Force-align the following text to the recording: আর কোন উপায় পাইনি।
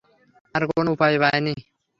আর 0.55 0.63
কোন 0.69 0.85
উপায় 0.93 1.15
পাইনি। 1.21 1.53